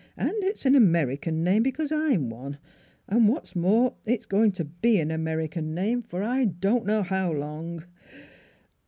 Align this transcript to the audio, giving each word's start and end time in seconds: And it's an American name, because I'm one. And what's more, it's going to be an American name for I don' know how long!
And 0.17 0.33
it's 0.43 0.65
an 0.65 0.73
American 0.73 1.43
name, 1.43 1.61
because 1.61 1.91
I'm 1.91 2.31
one. 2.31 2.57
And 3.07 3.27
what's 3.27 3.55
more, 3.55 3.93
it's 4.03 4.25
going 4.25 4.51
to 4.53 4.65
be 4.65 4.99
an 4.99 5.11
American 5.11 5.75
name 5.75 6.01
for 6.01 6.23
I 6.23 6.45
don' 6.45 6.87
know 6.87 7.03
how 7.03 7.31
long! 7.31 7.85